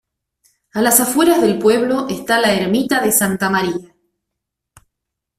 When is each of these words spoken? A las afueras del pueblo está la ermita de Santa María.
A 0.73 0.81
las 0.81 0.99
afueras 0.99 1.43
del 1.43 1.59
pueblo 1.59 2.07
está 2.09 2.39
la 2.41 2.55
ermita 2.55 3.01
de 3.03 3.11
Santa 3.11 3.51
María. 3.51 3.93